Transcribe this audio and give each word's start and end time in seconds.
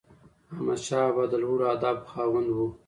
احمدشاه 0.53 1.05
بابا 1.11 1.23
د 1.31 1.33
لوړو 1.43 1.65
اهدافو 1.71 2.09
خاوند 2.13 2.47
و. 2.51 2.57